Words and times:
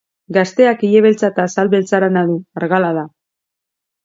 Gazteak 0.35 0.79
ile 0.87 1.01
beltza 1.07 1.27
eta 1.33 1.45
azal 1.49 1.69
beltzarana 1.75 2.25
du, 2.31 2.39
argala 2.63 2.91
da. 2.99 3.05